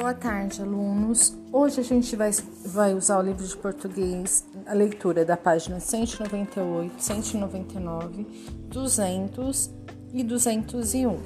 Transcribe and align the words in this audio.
Boa 0.00 0.14
tarde, 0.14 0.62
alunos. 0.62 1.36
Hoje 1.52 1.80
a 1.80 1.82
gente 1.82 2.14
vai, 2.14 2.30
vai 2.64 2.94
usar 2.94 3.18
o 3.18 3.22
livro 3.22 3.44
de 3.44 3.56
português, 3.56 4.44
a 4.64 4.72
leitura 4.72 5.24
da 5.24 5.36
página 5.36 5.80
198, 5.80 7.02
199, 7.02 8.24
200 8.68 9.70
e 10.14 10.22
201. 10.22 11.18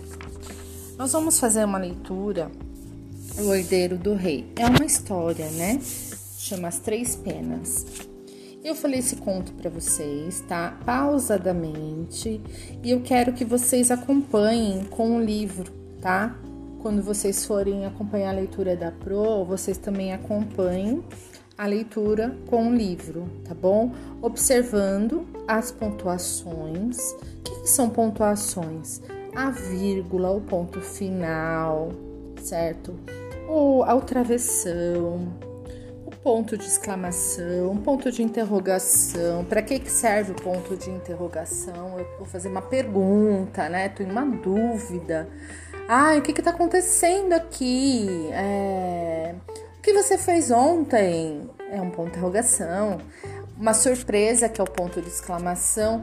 Nós 0.96 1.12
vamos 1.12 1.38
fazer 1.38 1.66
uma 1.66 1.76
leitura, 1.76 2.50
O 3.38 3.54
Herdeiro 3.54 3.98
do 3.98 4.14
Rei. 4.14 4.50
É 4.56 4.64
uma 4.64 4.86
história, 4.86 5.50
né? 5.50 5.78
Chama 6.38 6.68
As 6.68 6.78
Três 6.78 7.14
Penas. 7.14 7.84
Eu 8.64 8.74
falei 8.74 9.00
esse 9.00 9.16
conto 9.16 9.52
para 9.52 9.68
vocês, 9.68 10.40
tá? 10.48 10.78
Pausadamente. 10.86 12.40
E 12.82 12.90
eu 12.90 13.02
quero 13.02 13.34
que 13.34 13.44
vocês 13.44 13.90
acompanhem 13.90 14.86
com 14.86 15.18
o 15.18 15.22
livro, 15.22 15.70
tá? 16.00 16.34
Quando 16.82 17.00
vocês 17.00 17.46
forem 17.46 17.86
acompanhar 17.86 18.30
a 18.30 18.32
leitura 18.32 18.74
da 18.74 18.90
Pro, 18.90 19.44
vocês 19.44 19.78
também 19.78 20.12
acompanhem 20.12 21.00
a 21.56 21.64
leitura 21.64 22.36
com 22.50 22.70
o 22.70 22.74
livro, 22.74 23.30
tá 23.44 23.54
bom? 23.54 23.92
Observando 24.20 25.24
as 25.46 25.70
pontuações. 25.70 27.12
O 27.12 27.42
que 27.62 27.68
são 27.68 27.88
pontuações? 27.88 29.00
A 29.32 29.48
vírgula, 29.48 30.32
o 30.32 30.40
ponto 30.40 30.80
final, 30.80 31.90
certo? 32.42 32.98
Ou 33.48 33.84
a 33.84 34.00
travessão, 34.00 35.32
o 36.04 36.10
ponto 36.10 36.58
de 36.58 36.64
exclamação, 36.64 37.76
ponto 37.76 38.10
de 38.10 38.24
interrogação. 38.24 39.44
Para 39.44 39.62
que, 39.62 39.78
que 39.78 39.90
serve 39.90 40.32
o 40.32 40.34
ponto 40.34 40.76
de 40.76 40.90
interrogação? 40.90 41.96
Eu 41.96 42.06
vou 42.18 42.26
fazer 42.26 42.48
uma 42.48 42.62
pergunta, 42.62 43.68
né? 43.68 43.88
Tô 43.88 44.02
em 44.02 44.10
uma 44.10 44.26
dúvida. 44.26 45.28
Ai, 45.94 46.20
o 46.20 46.22
que 46.22 46.30
está 46.30 46.52
acontecendo 46.52 47.34
aqui? 47.34 48.08
É... 48.32 49.34
O 49.76 49.82
que 49.82 49.92
você 49.92 50.16
fez 50.16 50.50
ontem? 50.50 51.50
É 51.70 51.82
um 51.82 51.90
ponto 51.90 52.04
de 52.04 52.12
interrogação. 52.12 52.96
Uma 53.58 53.74
surpresa, 53.74 54.48
que 54.48 54.58
é 54.58 54.64
o 54.64 54.66
ponto 54.66 55.02
de 55.02 55.08
exclamação. 55.08 56.02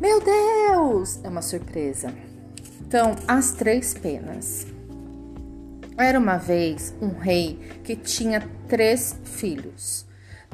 Meu 0.00 0.20
Deus! 0.20 1.20
É 1.22 1.28
uma 1.28 1.40
surpresa. 1.40 2.12
Então, 2.80 3.14
as 3.28 3.52
três 3.52 3.94
penas. 3.94 4.66
Era 5.96 6.18
uma 6.18 6.36
vez 6.36 6.92
um 7.00 7.16
rei 7.16 7.60
que 7.84 7.94
tinha 7.94 8.42
três 8.66 9.14
filhos. 9.22 10.04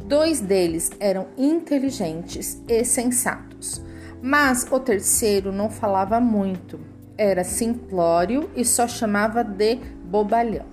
Dois 0.02 0.42
deles 0.42 0.90
eram 1.00 1.28
inteligentes 1.38 2.60
e 2.68 2.84
sensatos, 2.84 3.82
mas 4.20 4.70
o 4.70 4.78
terceiro 4.78 5.50
não 5.50 5.70
falava 5.70 6.20
muito 6.20 6.92
era 7.16 7.44
simplório 7.44 8.50
e 8.56 8.64
só 8.64 8.86
chamava 8.88 9.42
de 9.42 9.76
bobalhão. 10.04 10.66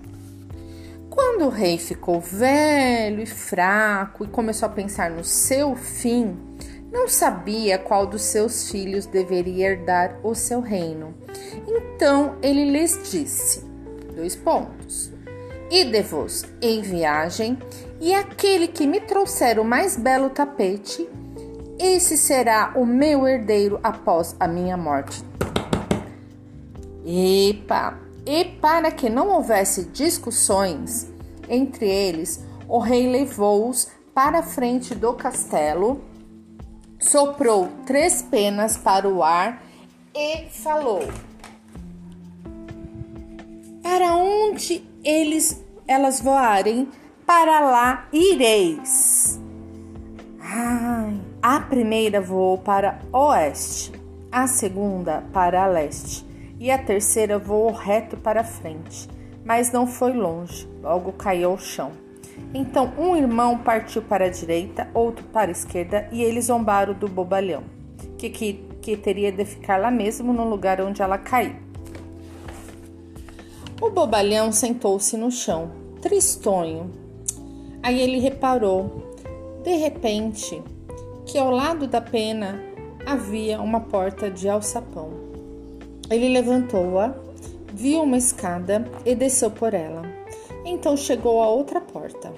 Quando 1.09 1.45
o 1.45 1.50
rei 1.50 1.78
ficou 1.78 2.20
velho 2.20 3.22
e 3.22 3.25
fraco 3.25 4.23
e 4.23 4.28
começou 4.28 4.67
a 4.67 4.72
pensar 4.72 5.12
no 5.12 5.23
seu 5.23 5.75
fim, 5.75 6.38
não 6.92 7.08
sabia 7.08 7.78
qual 7.78 8.06
dos 8.06 8.22
seus 8.22 8.69
filhos 8.69 9.06
deveria 9.06 9.72
herdar 9.72 10.19
o 10.23 10.34
seu 10.34 10.62
reino. 10.62 11.14
Então 11.67 12.36
ele 12.42 12.72
lhes 12.72 13.00
disse: 13.12 13.64
dois 14.16 14.36
pontos. 14.36 15.12
Ide-vos 15.69 16.45
em 16.62 16.81
viagem, 16.81 17.58
e 18.00 18.14
aquele 18.14 18.67
que 18.67 18.86
me 18.86 19.00
trouxer 19.00 19.58
o 19.58 19.64
mais 19.64 19.95
belo 19.95 20.30
tapete, 20.30 21.08
esse 21.80 22.17
será 22.17 22.73
o 22.75 22.86
meu 22.86 23.25
herdeiro 23.25 23.80
após 23.81 24.36
a 24.38 24.47
minha 24.47 24.75
morte. 24.75 25.23
Epa! 27.13 27.99
E 28.25 28.45
para 28.45 28.89
que 28.89 29.09
não 29.09 29.29
houvesse 29.29 29.85
discussões 29.85 31.11
entre 31.49 31.85
eles, 31.85 32.41
o 32.69 32.79
rei 32.79 33.11
levou-os 33.11 33.89
para 34.13 34.39
a 34.39 34.44
frente 34.44 34.95
do 34.95 35.13
castelo, 35.13 36.01
soprou 36.97 37.67
três 37.85 38.21
penas 38.21 38.77
para 38.77 39.09
o 39.09 39.21
ar 39.21 39.61
e 40.16 40.47
falou: 40.51 41.01
Para 43.83 44.16
onde 44.16 44.81
eles 45.03 45.61
elas 45.85 46.21
voarem, 46.21 46.88
para 47.25 47.59
lá 47.59 48.07
ireis. 48.13 49.38
Ai, 50.39 51.19
a 51.41 51.59
primeira 51.59 52.21
voou 52.21 52.57
para 52.57 53.01
oeste, 53.11 53.91
a 54.31 54.47
segunda 54.47 55.25
para 55.33 55.67
leste 55.67 56.31
e 56.61 56.69
a 56.69 56.77
terceira 56.77 57.39
voou 57.39 57.72
reto 57.72 58.16
para 58.16 58.44
frente, 58.44 59.09
mas 59.44 59.72
não 59.72 59.88
foi 59.88 60.13
longe, 60.13 60.69
logo 60.83 61.11
caiu 61.11 61.49
ao 61.49 61.57
chão. 61.57 61.91
Então 62.53 62.94
um 62.99 63.16
irmão 63.16 63.57
partiu 63.57 64.03
para 64.03 64.25
a 64.25 64.29
direita, 64.29 64.88
outro 64.94 65.25
para 65.25 65.50
a 65.50 65.51
esquerda, 65.51 66.07
e 66.11 66.21
eles 66.21 66.45
zombaram 66.45 66.94
do 66.94 67.07
bobalhão, 67.07 67.63
que, 68.16 68.29
que, 68.29 68.63
que 68.79 68.95
teria 68.95 69.31
de 69.31 69.44
ficar 69.44 69.77
lá 69.77 69.89
mesmo 69.89 70.31
no 70.31 70.47
lugar 70.47 70.79
onde 70.79 71.01
ela 71.01 71.17
caiu. 71.17 71.55
O 73.81 73.89
bobalhão 73.89 74.51
sentou-se 74.51 75.17
no 75.17 75.31
chão, 75.31 75.71
tristonho. 76.00 76.91
Aí 77.81 78.00
ele 78.00 78.19
reparou, 78.19 79.16
de 79.63 79.77
repente, 79.77 80.61
que 81.25 81.39
ao 81.39 81.50
lado 81.50 81.88
da 81.88 82.01
pena 82.01 82.61
havia 83.03 83.59
uma 83.59 83.79
porta 83.79 84.29
de 84.29 84.47
alçapão. 84.47 85.31
Ele 86.11 86.27
levantou-a, 86.27 87.16
viu 87.73 88.03
uma 88.03 88.17
escada 88.17 88.85
e 89.05 89.16
desceu 89.16 89.49
por 89.49 89.73
ela. 89.73 90.03
Então 90.66 90.97
chegou 90.97 91.41
à 91.41 91.47
outra 91.47 91.79
porta. 91.79 92.33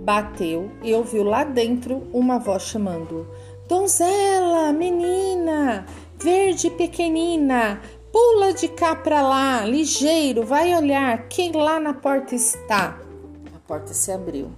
Bateu 0.00 0.70
e 0.82 0.92
ouviu 0.92 1.22
lá 1.22 1.44
dentro 1.44 2.02
uma 2.12 2.38
voz 2.38 2.64
chamando: 2.64 3.26
Donzela, 3.68 4.72
menina, 4.72 5.86
verde 6.20 6.68
pequenina, 6.70 7.80
pula 8.12 8.52
de 8.52 8.68
cá 8.68 8.96
para 8.96 9.22
lá, 9.22 9.64
ligeiro, 9.64 10.44
vai 10.44 10.74
olhar 10.74 11.28
quem 11.28 11.52
lá 11.52 11.78
na 11.78 11.94
porta 11.94 12.34
está. 12.34 12.98
A 13.54 13.58
porta 13.66 13.94
se 13.94 14.10
abriu 14.10 14.50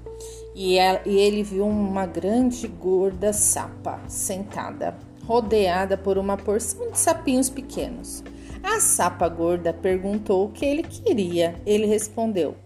e 0.55 0.79
ele 0.79 1.43
viu 1.43 1.67
uma 1.67 2.07
grande 2.07 2.67
gorda 2.67 3.31
sapa 3.35 4.01
sentada, 4.09 4.97
rodeada 5.27 5.99
por 5.99 6.17
uma 6.17 6.39
porção 6.39 6.91
de 6.91 6.99
sapinhos 6.99 7.51
pequenos. 7.51 8.25
A 8.63 8.81
sapa 8.81 9.29
gorda 9.29 9.73
perguntou 9.73 10.45
o 10.45 10.51
que 10.51 10.65
ele 10.65 10.83
queria. 10.83 11.55
Ele 11.65 11.87
respondeu: 11.87 12.57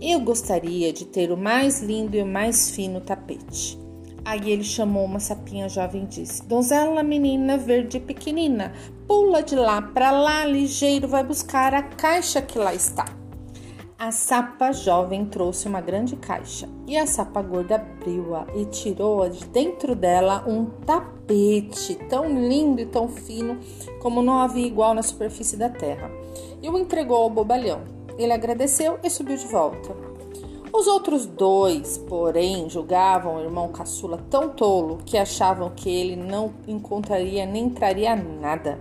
Eu 0.00 0.20
gostaria 0.20 0.92
de 0.92 1.04
ter 1.04 1.30
o 1.30 1.36
mais 1.36 1.82
lindo 1.82 2.16
e 2.16 2.22
o 2.22 2.26
mais 2.26 2.70
fino 2.70 3.00
tapete. 3.00 3.78
Aí 4.24 4.50
ele 4.50 4.64
chamou 4.64 5.04
uma 5.04 5.20
sapinha 5.20 5.68
jovem 5.68 6.04
e 6.04 6.06
disse: 6.06 6.42
Donzela, 6.46 7.02
menina 7.02 7.58
verde 7.58 8.00
pequenina, 8.00 8.72
pula 9.06 9.42
de 9.42 9.54
lá 9.54 9.82
para 9.82 10.10
lá, 10.10 10.46
ligeiro, 10.46 11.06
vai 11.06 11.22
buscar 11.22 11.74
a 11.74 11.82
caixa 11.82 12.40
que 12.40 12.58
lá 12.58 12.74
está. 12.74 13.04
A 13.96 14.10
sapa 14.10 14.72
jovem 14.72 15.24
trouxe 15.24 15.68
uma 15.68 15.80
grande 15.80 16.16
caixa 16.16 16.68
e 16.84 16.98
a 16.98 17.06
sapa 17.06 17.40
gorda 17.40 17.76
abriu-a 17.76 18.44
e 18.56 18.64
tirou 18.64 19.28
de 19.28 19.46
dentro 19.46 19.94
dela 19.94 20.44
um 20.48 20.64
tapete 20.84 21.94
tão 22.08 22.26
lindo 22.28 22.80
e 22.80 22.86
tão 22.86 23.08
fino 23.08 23.56
como 24.02 24.20
não 24.20 24.40
havia 24.40 24.66
igual 24.66 24.94
na 24.94 25.02
superfície 25.02 25.56
da 25.56 25.68
terra 25.68 26.10
e 26.60 26.68
o 26.68 26.76
entregou 26.76 27.18
ao 27.18 27.30
bobalhão. 27.30 27.82
Ele 28.18 28.32
agradeceu 28.32 28.98
e 29.02 29.08
subiu 29.08 29.36
de 29.36 29.46
volta. 29.46 29.94
Os 30.72 30.88
outros 30.88 31.24
dois, 31.24 31.96
porém, 31.96 32.68
julgavam 32.68 33.36
o 33.36 33.40
irmão 33.40 33.68
caçula 33.68 34.18
tão 34.28 34.48
tolo 34.48 34.98
que 35.06 35.16
achavam 35.16 35.70
que 35.70 35.88
ele 35.88 36.16
não 36.16 36.52
encontraria 36.66 37.46
nem 37.46 37.70
traria 37.70 38.16
nada. 38.16 38.80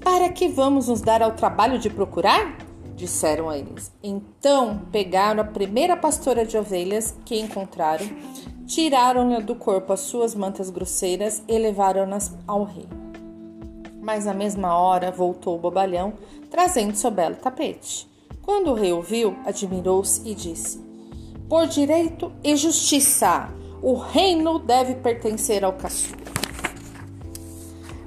Para 0.00 0.30
que 0.30 0.48
vamos 0.48 0.88
nos 0.88 1.02
dar 1.02 1.22
ao 1.22 1.32
trabalho 1.32 1.78
de 1.78 1.90
procurar? 1.90 2.56
Disseram 3.02 3.50
a 3.50 3.58
eles. 3.58 3.90
Então 4.00 4.82
pegaram 4.92 5.42
a 5.42 5.44
primeira 5.44 5.96
pastora 5.96 6.46
de 6.46 6.56
ovelhas 6.56 7.12
que 7.24 7.36
encontraram, 7.38 8.06
tiraram-lhe 8.64 9.42
do 9.42 9.56
corpo 9.56 9.92
as 9.92 10.00
suas 10.00 10.36
mantas 10.36 10.70
grosseiras 10.70 11.42
e 11.48 11.58
levaram-nas 11.58 12.32
ao 12.46 12.62
rei. 12.62 12.86
Mas 14.00 14.24
na 14.24 14.32
mesma 14.32 14.78
hora 14.78 15.10
voltou 15.10 15.56
o 15.56 15.58
bobalhão, 15.58 16.12
trazendo 16.48 16.94
seu 16.94 17.10
belo 17.10 17.34
tapete. 17.34 18.08
Quando 18.40 18.70
o 18.70 18.74
rei 18.74 18.92
ouviu, 18.92 19.36
admirou-se 19.44 20.22
e 20.24 20.32
disse: 20.32 20.80
Por 21.48 21.66
direito 21.66 22.32
e 22.42 22.54
justiça, 22.54 23.48
o 23.82 23.94
reino 23.94 24.60
deve 24.60 24.94
pertencer 24.94 25.64
ao 25.64 25.72
caçula. 25.72 26.22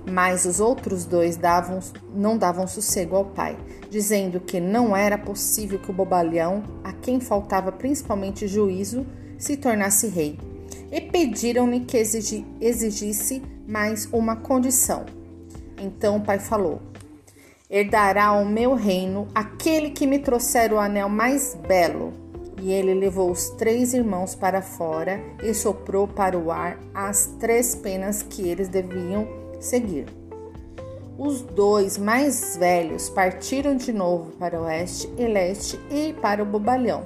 Mas 0.09 0.45
os 0.45 0.59
outros 0.59 1.03
dois 1.03 1.36
davam, 1.36 1.80
não 2.13 2.38
davam 2.38 2.68
sossego 2.68 3.15
ao 3.15 3.25
pai, 3.25 3.57
dizendo 3.95 4.42
que 4.42 4.59
não 4.59 4.94
era 4.94 5.18
possível 5.18 5.80
que 5.80 5.89
o 5.89 5.94
bobalhão, 5.94 6.62
a 6.83 6.92
quem 6.92 7.21
faltava 7.21 7.71
principalmente 7.71 8.45
juízo, 8.45 9.06
se 9.38 9.56
tornasse 9.56 10.07
rei. 10.07 10.38
E 10.92 11.00
pediram-lhe 11.00 11.80
que 11.80 11.97
exigisse 11.97 13.42
mais 13.65 14.06
uma 14.12 14.36
condição. 14.36 15.06
Então 15.81 16.18
o 16.18 16.21
pai 16.21 16.39
falou: 16.39 16.81
herdará 17.69 18.33
o 18.33 18.45
meu 18.45 18.74
reino 18.74 19.30
aquele 19.33 19.92
que 19.92 20.06
me 20.06 20.19
trouxer 20.19 20.74
o 20.74 20.77
anel 20.77 21.07
mais 21.07 21.56
belo. 21.65 22.12
E 22.62 22.74
ele 22.74 22.94
levou 22.94 23.31
os 23.31 23.50
três 23.51 23.94
irmãos 23.94 24.36
para 24.36 24.62
fora 24.62 25.21
e 25.41 25.53
soprou 25.53 26.06
para 26.06 26.38
o 26.38 26.51
ar 26.51 26.77
as 26.94 27.27
três 27.39 27.75
penas 27.75 28.21
que 28.21 28.41
eles 28.41 28.68
deviam 28.68 29.25
seguir. 29.62 30.25
Os 31.17 31.41
dois 31.41 31.97
mais 31.97 32.57
velhos 32.57 33.09
partiram 33.09 33.77
de 33.77 33.94
novo 33.94 34.31
para 34.31 34.59
o 34.59 34.65
oeste 34.65 35.09
e 35.17 35.25
leste 35.25 35.79
e 35.89 36.12
para 36.12 36.44
o 36.44 36.45
bobalhão. 36.45 37.06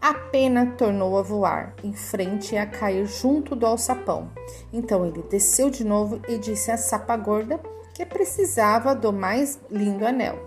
A 0.00 0.12
pena 0.12 0.74
tornou 0.76 1.18
a 1.18 1.22
voar 1.22 1.74
em 1.82 1.94
frente 1.94 2.54
e 2.54 2.58
a 2.58 2.66
cair 2.66 3.06
junto 3.06 3.56
do 3.56 3.64
alçapão. 3.64 4.30
Então 4.70 5.06
ele 5.06 5.24
desceu 5.30 5.70
de 5.70 5.82
novo 5.82 6.20
e 6.28 6.36
disse 6.36 6.70
à 6.70 6.76
sapa 6.76 7.16
gorda 7.16 7.58
que 7.94 8.04
precisava 8.04 8.94
do 8.94 9.14
mais 9.14 9.58
lindo 9.70 10.06
anel. 10.06 10.38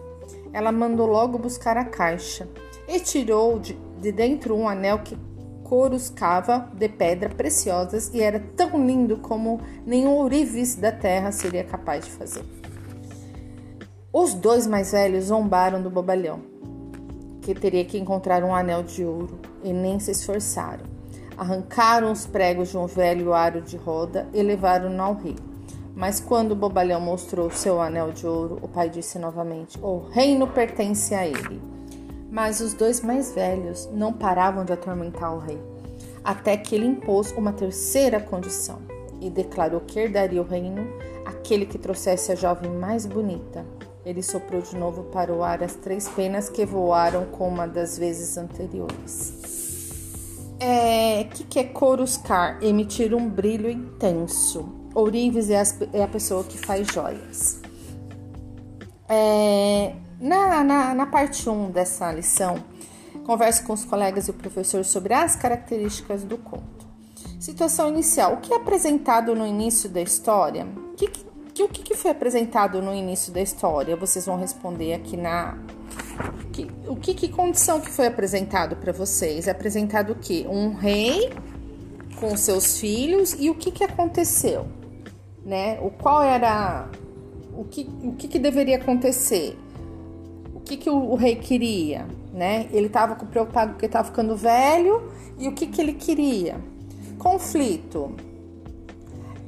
Ela 0.54 0.72
mandou 0.72 1.08
logo 1.08 1.40
buscar 1.40 1.78
a 1.78 1.86
caixa 1.86 2.48
e 2.88 3.00
tirou 3.00 3.58
de, 3.58 3.74
de 4.00 4.12
dentro 4.12 4.56
um 4.56 4.70
anel 4.70 5.00
que 5.00 5.18
coruscava 5.64 6.70
de 6.76 6.88
pedra 6.88 7.30
preciosas 7.30 8.12
e 8.14 8.22
era 8.22 8.40
tão 8.56 8.86
lindo 8.86 9.18
como 9.18 9.60
nenhum 9.88 10.12
ourives 10.12 10.76
da 10.76 10.92
terra 10.92 11.32
seria 11.32 11.64
capaz 11.64 12.06
de 12.06 12.12
fazer. 12.12 12.61
Os 14.14 14.34
dois 14.34 14.68
mais 14.68 14.92
velhos 14.92 15.26
zombaram 15.26 15.82
do 15.82 15.90
bobalhão, 15.90 16.42
que 17.42 17.56
teria 17.56 17.86
que 17.86 17.98
encontrar 17.98 18.44
um 18.44 18.54
anel 18.54 18.84
de 18.84 19.06
ouro, 19.06 19.40
e 19.64 19.72
nem 19.72 20.02
se 20.02 20.12
esforçaram. 20.12 20.84
Arrancaram 21.38 22.12
os 22.12 22.26
pregos 22.26 22.72
de 22.72 22.78
um 22.78 22.88
velho 22.88 23.34
aro 23.34 23.62
de 23.62 23.78
roda 23.78 24.28
e 24.34 24.44
levaram-no 24.44 25.02
ao 25.02 25.14
rei. 25.14 25.38
Mas 25.96 26.20
quando 26.20 26.52
o 26.52 26.56
bobalhão 26.58 27.00
mostrou 27.00 27.50
seu 27.50 27.82
anel 27.82 28.12
de 28.12 28.28
ouro, 28.28 28.60
o 28.62 28.68
pai 28.68 28.90
disse 28.90 29.18
novamente: 29.18 29.80
O 29.82 30.00
reino 30.00 30.46
pertence 30.46 31.16
a 31.16 31.26
ele. 31.26 31.62
Mas 32.30 32.60
os 32.60 32.74
dois 32.74 33.00
mais 33.00 33.34
velhos 33.34 33.90
não 33.94 34.12
paravam 34.12 34.66
de 34.66 34.74
atormentar 34.74 35.34
o 35.34 35.40
rei, 35.40 35.60
até 36.22 36.58
que 36.58 36.76
ele 36.76 36.86
impôs 36.86 37.32
uma 37.32 37.54
terceira 37.54 38.20
condição 38.20 38.80
e 39.22 39.30
declarou 39.30 39.80
que 39.80 40.00
herdaria 40.00 40.42
o 40.42 40.46
reino 40.46 40.86
aquele 41.26 41.66
que 41.66 41.78
trouxesse 41.78 42.32
a 42.32 42.36
jovem 42.36 42.72
mais 42.72 43.06
bonita, 43.06 43.66
ele 44.06 44.24
soprou 44.24 44.62
de 44.62 44.76
novo 44.76 45.04
para 45.06 45.34
o 45.34 45.44
ar 45.44 45.64
as 45.64 45.76
três 45.76 46.08
penas 46.10 46.50
que 46.50 46.66
voaram 46.66 47.26
como 47.26 47.56
uma 47.56 47.68
das 47.68 47.98
vezes 47.98 48.38
anteriores. 48.38 49.52
É, 50.60 51.24
que, 51.24 51.44
que 51.44 51.60
é 51.60 51.64
coruscar? 51.64 52.60
Emitir 52.62 53.16
um 53.16 53.28
brilho 53.28 53.70
intenso. 53.70 54.70
Ourives 54.94 55.50
é, 55.50 55.60
as, 55.60 55.76
é 55.94 56.04
a 56.04 56.08
pessoa 56.08 56.44
que 56.44 56.58
faz 56.58 56.88
joias. 56.88 57.60
É, 59.10 59.96
na, 60.20 60.64
na, 60.64 60.94
na 60.94 61.06
parte 61.08 61.50
1 61.50 61.54
um 61.54 61.72
dessa 61.72 62.12
lição, 62.12 62.64
converse 63.26 63.64
com 63.64 63.74
os 63.74 63.84
colegas 63.84 64.28
e 64.28 64.32
o 64.32 64.34
professor 64.34 64.86
sobre 64.86 65.14
as 65.14 65.36
características 65.36 66.24
do 66.24 66.38
conto. 66.38 66.86
Situação 67.40 67.90
inicial: 67.90 68.34
o 68.34 68.38
que 68.38 68.54
é 68.54 68.58
apresentado 68.58 69.36
no 69.36 69.48
início 69.48 69.90
da 69.90 70.02
história? 70.02 70.66
O 70.66 70.96
que, 70.96 71.08
que 71.08 71.26
que 71.54 71.64
o 71.64 71.68
que, 71.68 71.82
que, 71.82 71.96
foi 71.96 72.12
apresentado 72.12 72.82
no 72.82 72.94
início 72.94 73.32
da 73.32 73.42
história? 73.42 73.96
Vocês 73.96 74.26
vão 74.26 74.38
responder 74.38 74.94
aqui 74.94 75.18
na. 75.18 75.58
Que, 76.54 76.68
o 76.88 76.96
que, 76.96 77.14
que 77.14 77.30
condição 77.30 77.80
que 77.80 77.90
foi 77.90 78.08
apresentado 78.08 78.76
para 78.76 78.92
vocês? 78.92 79.48
É 79.48 79.52
apresentado 79.52 80.14
o 80.14 80.16
quê? 80.16 80.46
Um 80.50 80.74
rei 80.74 81.32
com 82.20 82.36
seus 82.38 82.80
filhos 82.80 83.36
e 83.40 83.50
o 83.50 83.56
que, 83.56 83.72
que 83.72 83.84
aconteceu? 83.84 84.68
Né? 85.46 85.80
O 85.82 85.90
qual 85.90 86.24
era. 86.24 86.90
O 87.54 87.66
que, 87.66 87.90
o 88.04 88.14
que, 88.14 88.28
que 88.28 88.40
deveria 88.40 88.78
acontecer? 88.78 89.58
O 90.54 90.60
que, 90.62 90.78
que 90.78 90.90
o, 90.90 91.12
o 91.12 91.16
rei 91.16 91.36
queria? 91.36 92.08
Né? 92.34 92.68
Ele 92.72 92.88
estava 92.88 93.16
preocupado 93.16 93.74
porque 93.74 93.88
estava 93.88 94.08
ficando 94.08 94.36
velho 94.38 95.12
e 95.38 95.48
o 95.48 95.52
que, 95.52 95.68
que 95.68 95.82
ele 95.82 95.94
queria? 95.94 96.62
Conflito 97.18 98.16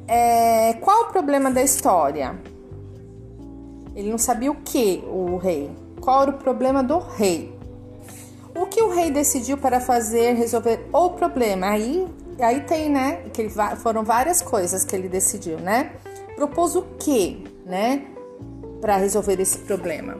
é, 0.08 0.74
qual 0.82 1.04
o 1.04 1.06
problema 1.06 1.52
da 1.52 1.62
história? 1.62 2.38
Ele 3.96 4.10
não 4.10 4.18
sabia 4.18 4.52
o 4.52 4.56
que, 4.56 5.04
o 5.08 5.38
rei. 5.38 5.70
Qual 6.02 6.24
era 6.24 6.32
o 6.32 6.38
problema 6.38 6.84
do 6.84 7.00
rei? 7.00 7.54
O 8.56 8.66
que 8.66 8.82
o 8.82 8.90
rei 8.90 9.12
decidiu 9.12 9.58
para 9.58 9.80
fazer, 9.80 10.34
resolver 10.34 10.88
o 10.92 11.12
problema? 11.12 11.68
Aí, 11.68 12.08
aí 12.40 12.62
tem, 12.62 12.90
né? 12.90 13.24
Que 13.34 13.44
ele, 13.44 13.54
foram 13.78 14.04
várias 14.04 14.42
coisas 14.42 14.84
que 14.84 14.96
ele 14.96 15.08
decidiu, 15.08 15.58
né? 15.60 15.92
Propôs 16.36 16.76
o 16.76 16.82
que, 17.00 17.44
né? 17.66 18.06
Para 18.82 18.98
resolver 18.98 19.40
esse 19.40 19.60
problema. 19.60 20.18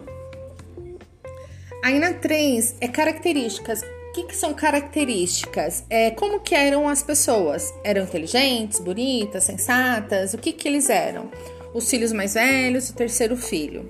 Aí 1.84 2.00
na 2.00 2.14
3 2.14 2.76
é 2.80 2.88
características 2.88 3.84
que, 4.14 4.24
que 4.24 4.36
são 4.36 4.54
características? 4.54 5.84
É, 5.90 6.12
como 6.12 6.40
que 6.40 6.54
eram 6.54 6.88
as 6.88 7.02
pessoas? 7.02 7.74
Eram 7.84 8.04
inteligentes, 8.04 8.80
bonitas, 8.80 9.44
sensatas? 9.44 10.34
O 10.34 10.38
que, 10.38 10.54
que 10.54 10.68
eles 10.68 10.90
eram? 10.90 11.32
Os 11.74 11.90
filhos 11.90 12.14
mais 12.14 12.36
velhos, 12.36 12.90
o 12.90 12.96
terceiro 12.96 13.36
filho. 13.36 13.90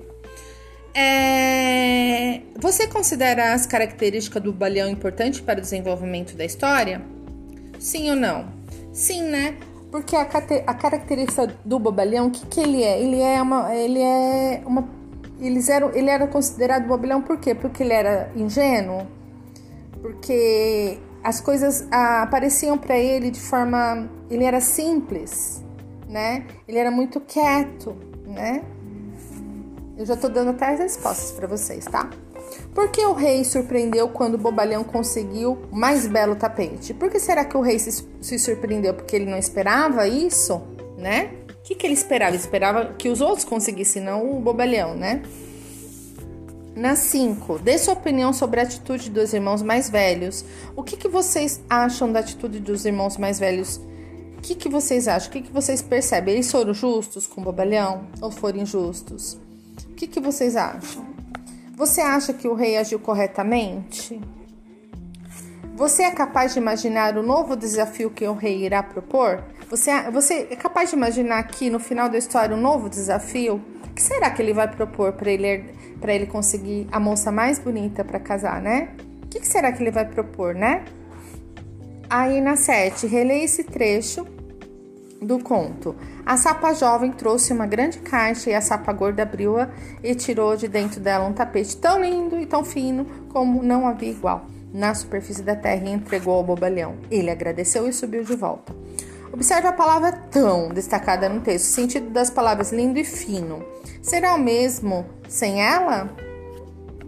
É, 0.94 2.40
você 2.58 2.86
considera 2.86 3.52
as 3.52 3.66
características 3.66 4.42
do 4.42 4.52
balhão 4.52 4.88
importante 4.88 5.42
para 5.42 5.58
o 5.58 5.60
desenvolvimento 5.60 6.34
da 6.34 6.44
história? 6.44 7.02
Sim 7.78 8.10
ou 8.10 8.16
não? 8.16 8.46
Sim, 8.92 9.24
né? 9.24 9.58
Porque 9.90 10.16
a, 10.16 10.22
a 10.22 10.74
característica 10.74 11.48
do 11.64 11.78
bobalhão, 11.78 12.28
o 12.28 12.30
que, 12.30 12.46
que 12.46 12.60
ele 12.60 12.82
é? 12.82 13.00
Ele 13.00 13.20
é 13.20 13.42
uma. 13.42 13.74
Ele 13.74 14.00
é 14.00 14.62
uma. 14.64 14.88
Eles 15.40 15.68
eram, 15.68 15.92
ele 15.94 16.08
era 16.08 16.26
considerado 16.26 16.86
bobalhão 16.86 17.20
por 17.20 17.38
quê? 17.38 17.54
Porque 17.54 17.82
ele 17.82 17.92
era 17.92 18.30
ingênuo? 18.34 19.06
Porque 20.04 20.98
as 21.22 21.40
coisas 21.40 21.88
ah, 21.90 22.20
apareciam 22.24 22.76
para 22.76 22.98
ele 22.98 23.30
de 23.30 23.40
forma. 23.40 24.06
Ele 24.30 24.44
era 24.44 24.60
simples, 24.60 25.64
né? 26.06 26.46
Ele 26.68 26.76
era 26.76 26.90
muito 26.90 27.20
quieto, 27.20 27.96
né? 28.26 28.62
Eu 29.96 30.04
já 30.04 30.14
tô 30.14 30.28
dando 30.28 30.50
até 30.50 30.74
as 30.74 30.78
respostas 30.78 31.32
para 31.32 31.46
vocês, 31.46 31.86
tá? 31.86 32.10
Por 32.74 32.90
que 32.90 33.02
o 33.06 33.14
rei 33.14 33.44
surpreendeu 33.44 34.10
quando 34.10 34.34
o 34.34 34.38
bobalhão 34.38 34.84
conseguiu 34.84 35.56
o 35.72 35.74
mais 35.74 36.06
belo 36.06 36.36
tapete? 36.36 36.92
Por 36.92 37.08
que 37.08 37.18
será 37.18 37.42
que 37.42 37.56
o 37.56 37.62
rei 37.62 37.78
se, 37.78 38.06
se 38.20 38.38
surpreendeu? 38.38 38.92
Porque 38.92 39.16
ele 39.16 39.24
não 39.24 39.38
esperava 39.38 40.06
isso, 40.06 40.60
né? 40.98 41.30
O 41.48 41.62
que, 41.62 41.74
que 41.74 41.86
ele 41.86 41.94
esperava? 41.94 42.32
Ele 42.32 42.42
esperava 42.42 42.92
que 42.92 43.08
os 43.08 43.22
outros 43.22 43.46
conseguissem, 43.46 44.02
não 44.02 44.36
o 44.36 44.38
bobalhão, 44.38 44.94
né? 44.94 45.22
Na 46.76 46.96
5, 46.96 47.60
dê 47.60 47.78
sua 47.78 47.94
opinião 47.94 48.32
sobre 48.32 48.58
a 48.58 48.64
atitude 48.64 49.08
dos 49.08 49.32
irmãos 49.32 49.62
mais 49.62 49.88
velhos. 49.88 50.44
O 50.74 50.82
que, 50.82 50.96
que 50.96 51.06
vocês 51.06 51.60
acham 51.70 52.10
da 52.10 52.18
atitude 52.18 52.58
dos 52.58 52.84
irmãos 52.84 53.16
mais 53.16 53.38
velhos? 53.38 53.80
O 54.36 54.42
que, 54.42 54.56
que 54.56 54.68
vocês 54.68 55.06
acham? 55.06 55.28
O 55.28 55.32
que, 55.32 55.42
que 55.42 55.52
vocês 55.52 55.80
percebem? 55.80 56.34
Eles 56.34 56.50
foram 56.50 56.74
justos 56.74 57.28
com 57.28 57.40
o 57.40 57.44
bobalhão 57.44 58.08
ou 58.20 58.28
foram 58.28 58.58
injustos? 58.58 59.38
O 59.88 59.94
que, 59.94 60.08
que 60.08 60.18
vocês 60.18 60.56
acham? 60.56 61.06
Você 61.76 62.00
acha 62.00 62.32
que 62.32 62.48
o 62.48 62.54
rei 62.54 62.76
agiu 62.76 62.98
corretamente? 62.98 64.20
Você 65.76 66.02
é 66.02 66.10
capaz 66.10 66.54
de 66.54 66.58
imaginar 66.58 67.16
o 67.16 67.22
novo 67.22 67.56
desafio 67.56 68.10
que 68.10 68.26
o 68.26 68.34
rei 68.34 68.64
irá 68.64 68.82
propor? 68.82 69.44
Você, 69.70 69.90
você 70.10 70.48
é 70.50 70.56
capaz 70.56 70.90
de 70.90 70.96
imaginar 70.96 71.38
aqui 71.38 71.70
no 71.70 71.78
final 71.78 72.08
da 72.08 72.18
história 72.18 72.54
um 72.54 72.60
novo 72.60 72.88
desafio? 72.88 73.62
Que 73.94 74.02
será 74.02 74.30
que 74.30 74.42
ele 74.42 74.52
vai 74.52 74.68
propor 74.68 75.12
para 75.12 75.30
ele, 75.30 75.64
ele 76.02 76.26
conseguir 76.26 76.86
a 76.90 76.98
moça 76.98 77.30
mais 77.30 77.58
bonita 77.58 78.04
para 78.04 78.18
casar, 78.18 78.60
né? 78.60 78.90
O 79.22 79.28
que, 79.28 79.40
que 79.40 79.46
será 79.46 79.72
que 79.72 79.82
ele 79.82 79.90
vai 79.90 80.04
propor, 80.04 80.54
né? 80.54 80.84
Aí 82.08 82.40
na 82.40 82.56
7, 82.56 83.06
releia 83.06 83.44
esse 83.44 83.64
trecho 83.64 84.26
do 85.20 85.38
conto. 85.38 85.96
A 86.24 86.36
sapa 86.36 86.72
jovem 86.74 87.12
trouxe 87.12 87.52
uma 87.52 87.66
grande 87.66 87.98
caixa 87.98 88.50
e 88.50 88.54
a 88.54 88.60
sapa 88.60 88.92
gorda 88.92 89.22
abriu-a 89.22 89.70
e 90.02 90.14
tirou 90.14 90.56
de 90.56 90.68
dentro 90.68 91.00
dela 91.00 91.26
um 91.26 91.32
tapete 91.32 91.76
tão 91.76 92.00
lindo 92.02 92.38
e 92.38 92.46
tão 92.46 92.64
fino 92.64 93.06
como 93.32 93.62
não 93.62 93.86
havia 93.86 94.10
igual 94.10 94.46
na 94.74 94.92
superfície 94.92 95.42
da 95.42 95.54
terra 95.54 95.86
e 95.86 95.92
entregou 95.92 96.34
ao 96.34 96.42
bobalhão. 96.42 96.96
Ele 97.08 97.30
agradeceu 97.30 97.86
e 97.88 97.92
subiu 97.92 98.24
de 98.24 98.34
volta. 98.34 98.74
Observe 99.34 99.66
a 99.66 99.72
palavra 99.72 100.12
tão 100.12 100.68
destacada 100.68 101.28
no 101.28 101.40
texto, 101.40 101.64
o 101.64 101.70
sentido 101.70 102.08
das 102.10 102.30
palavras 102.30 102.70
lindo 102.70 103.00
e 103.00 103.04
fino. 103.04 103.64
Será 104.00 104.32
o 104.32 104.38
mesmo 104.38 105.04
sem 105.28 105.60
ela? 105.60 106.08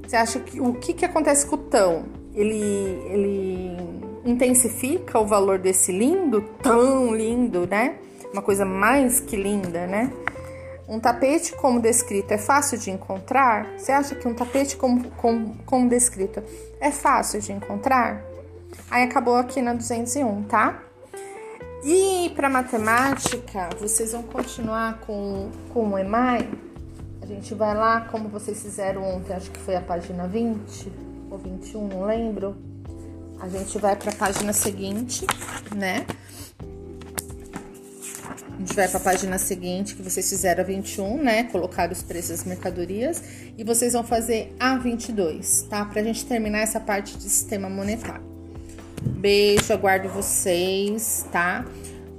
Você 0.04 0.16
acha 0.16 0.40
que 0.40 0.60
o 0.60 0.74
que, 0.74 0.92
que 0.92 1.04
acontece 1.04 1.46
com 1.46 1.54
o 1.54 1.58
tão? 1.58 2.06
Ele, 2.34 3.00
ele 3.06 3.76
intensifica 4.24 5.20
o 5.20 5.24
valor 5.24 5.60
desse 5.60 5.92
lindo, 5.92 6.42
tão 6.60 7.14
lindo, 7.14 7.64
né? 7.64 7.94
Uma 8.32 8.42
coisa 8.42 8.64
mais 8.64 9.20
que 9.20 9.36
linda, 9.36 9.86
né? 9.86 10.12
Um 10.88 10.98
tapete 10.98 11.52
como 11.52 11.78
descrito 11.78 12.34
é 12.34 12.38
fácil 12.38 12.76
de 12.76 12.90
encontrar? 12.90 13.68
Você 13.78 13.92
acha 13.92 14.16
que 14.16 14.26
um 14.26 14.34
tapete 14.34 14.76
como, 14.76 15.12
como, 15.12 15.56
como 15.64 15.88
descrito 15.88 16.42
é 16.80 16.90
fácil 16.90 17.40
de 17.40 17.52
encontrar? 17.52 18.20
Aí 18.90 19.04
acabou 19.04 19.36
aqui 19.36 19.62
na 19.62 19.74
201, 19.74 20.42
tá? 20.42 20.85
E 21.88 22.30
para 22.30 22.50
matemática, 22.50 23.70
vocês 23.78 24.10
vão 24.10 24.24
continuar 24.24 24.98
com, 25.02 25.52
com 25.72 25.90
o 25.90 25.96
EMAI 25.96 26.50
A 27.22 27.26
gente 27.26 27.54
vai 27.54 27.76
lá, 27.76 28.00
como 28.00 28.28
vocês 28.28 28.60
fizeram 28.60 29.04
ontem, 29.04 29.32
acho 29.32 29.52
que 29.52 29.60
foi 29.60 29.76
a 29.76 29.80
página 29.80 30.26
20 30.26 30.92
ou 31.30 31.38
21, 31.38 31.86
não 31.86 32.04
lembro. 32.04 32.56
A 33.38 33.48
gente 33.48 33.78
vai 33.78 33.94
para 33.94 34.10
a 34.10 34.14
página 34.16 34.52
seguinte, 34.52 35.24
né? 35.76 36.04
A 38.52 38.58
gente 38.58 38.74
vai 38.74 38.88
para 38.88 38.98
a 38.98 39.02
página 39.02 39.38
seguinte, 39.38 39.94
que 39.94 40.02
vocês 40.02 40.28
fizeram 40.28 40.64
a 40.64 40.66
21, 40.66 41.22
né? 41.22 41.44
Colocar 41.44 41.92
os 41.92 42.02
preços 42.02 42.30
das 42.30 42.44
mercadorias. 42.44 43.22
E 43.56 43.62
vocês 43.62 43.92
vão 43.92 44.02
fazer 44.02 44.56
a 44.58 44.76
22, 44.76 45.62
tá? 45.70 45.84
Pra 45.84 46.02
gente 46.02 46.26
terminar 46.26 46.62
essa 46.62 46.80
parte 46.80 47.16
de 47.16 47.22
sistema 47.30 47.70
monetário. 47.70 48.25
Beijo, 49.02 49.72
aguardo 49.72 50.08
vocês, 50.08 51.26
tá? 51.30 51.64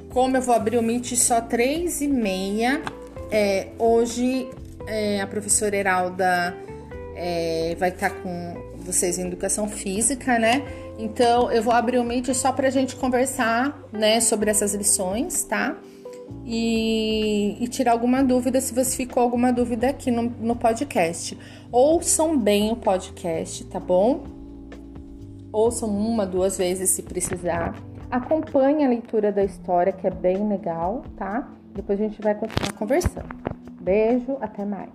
Como 0.09 0.37
eu 0.37 0.41
vou 0.41 0.55
abrir 0.55 0.77
o 0.77 0.83
Meet 0.83 1.15
só 1.15 1.41
3 1.41 2.01
e 2.01 2.07
meia, 2.07 2.81
é, 3.31 3.67
hoje 3.77 4.49
é, 4.87 5.21
a 5.21 5.27
professora 5.27 5.75
Heralda 5.75 6.55
é, 7.15 7.75
vai 7.79 7.89
estar 7.89 8.09
tá 8.09 8.15
com 8.15 8.55
vocês 8.77 9.17
em 9.17 9.27
educação 9.27 9.67
física, 9.67 10.39
né? 10.39 10.63
Então 10.97 11.51
eu 11.51 11.61
vou 11.61 11.73
abrir 11.73 11.99
o 11.99 12.03
Meet 12.03 12.33
só 12.33 12.51
pra 12.51 12.69
gente 12.69 12.95
conversar, 12.95 13.77
né, 13.91 14.19
sobre 14.19 14.49
essas 14.49 14.73
lições, 14.73 15.43
tá? 15.43 15.77
e, 16.45 17.57
e, 17.59 17.67
tirar 17.67 17.91
alguma 17.91 18.23
dúvida 18.23 18.59
se 18.61 18.73
você 18.73 18.95
ficou 18.95 19.21
alguma 19.21 19.51
dúvida 19.51 19.89
aqui 19.89 20.11
no, 20.11 20.23
no 20.23 20.55
podcast. 20.55 21.37
Ouçam 21.71 22.37
bem 22.37 22.71
o 22.71 22.75
podcast, 22.75 23.65
tá 23.65 23.79
bom? 23.79 24.23
Ouçam 25.57 25.89
uma, 25.89 26.23
duas 26.23 26.55
vezes 26.55 26.91
se 26.91 27.01
precisar. 27.01 27.73
Acompanhe 28.11 28.85
a 28.85 28.87
leitura 28.87 29.31
da 29.31 29.43
história, 29.43 29.91
que 29.91 30.05
é 30.05 30.11
bem 30.11 30.47
legal, 30.47 31.01
tá? 31.15 31.49
Depois 31.73 31.99
a 31.99 32.03
gente 32.03 32.21
vai 32.21 32.35
continuar 32.35 32.73
conversando. 32.73 33.35
Beijo, 33.81 34.37
até 34.39 34.63
mais. 34.63 34.91